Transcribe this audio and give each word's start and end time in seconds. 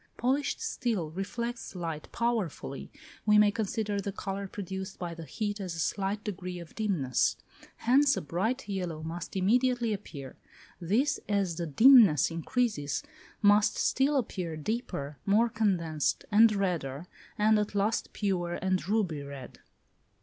Polished 0.17 0.59
steel 0.59 1.11
reflects 1.11 1.75
light 1.75 2.11
powerfully: 2.11 2.91
we 3.23 3.37
may 3.37 3.51
consider 3.51 4.01
the 4.01 4.11
colour 4.11 4.47
produced 4.47 4.97
by 4.97 5.13
the 5.13 5.25
heat 5.25 5.61
as 5.61 5.75
a 5.75 5.79
slight 5.79 6.23
degree 6.23 6.57
of 6.57 6.73
dimness: 6.73 7.37
hence 7.75 8.17
a 8.17 8.21
bright 8.23 8.67
yellow 8.67 9.03
must 9.03 9.35
immediately 9.35 9.93
appear; 9.93 10.37
this, 10.79 11.19
as 11.29 11.57
the 11.57 11.67
dimness 11.67 12.31
increases, 12.31 13.03
must 13.43 13.77
still 13.77 14.17
appear 14.17 14.57
deeper, 14.57 15.19
more 15.27 15.49
condensed, 15.49 16.25
and 16.31 16.51
redder, 16.55 17.05
and 17.37 17.59
at 17.59 17.75
last 17.75 18.11
pure 18.11 18.55
and 18.59 18.89
ruby 18.89 19.21
red. 19.21 19.59